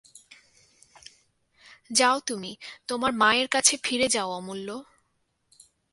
যাও 1.91 2.17
তুমি, 2.19 2.51
তোমার 2.87 3.11
মায়ের 3.13 3.47
কাছে 3.47 3.73
ফিরে 3.83 4.07
যাও 4.07 4.29
অমূল্য। 4.31 4.67